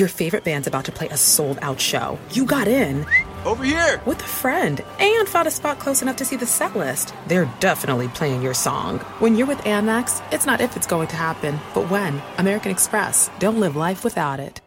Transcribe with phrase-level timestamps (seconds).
[0.00, 2.18] Your favorite band's about to play a sold out show.
[2.32, 3.04] You got in.
[3.44, 4.00] Over here!
[4.06, 7.12] With a friend and found a spot close enough to see the set list.
[7.26, 9.00] They're definitely playing your song.
[9.18, 12.22] When you're with Amex, it's not if it's going to happen, but when.
[12.38, 13.30] American Express.
[13.38, 14.62] Don't live life without it.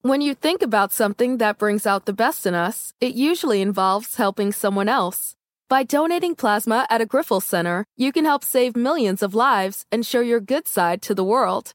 [0.00, 4.16] When you think about something that brings out the best in us, it usually involves
[4.16, 5.36] helping someone else.
[5.68, 10.06] By donating plasma at a Grifols Center, you can help save millions of lives and
[10.06, 11.74] show your good side to the world.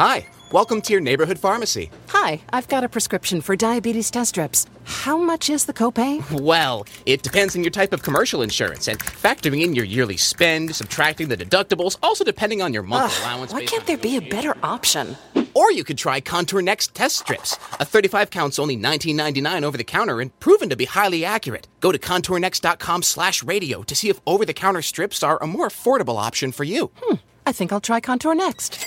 [0.00, 1.90] Hi, welcome to your neighborhood pharmacy.
[2.08, 4.66] Hi, I've got a prescription for diabetes test strips.
[4.84, 6.24] How much is the copay?
[6.40, 10.74] Well, it depends on your type of commercial insurance and factoring in your yearly spend,
[10.74, 13.52] subtracting the deductibles, also depending on your monthly allowance.
[13.52, 15.18] Why can't there be a better option?
[15.52, 17.58] Or you could try Contour Next test strips.
[17.78, 21.68] A 35 counts only $19.99 over the counter and proven to be highly accurate.
[21.80, 26.52] Go to contournext.com slash radio to see if over-the-counter strips are a more affordable option
[26.52, 26.90] for you.
[27.02, 27.16] Hmm.
[27.44, 28.86] I think I'll try Contour next.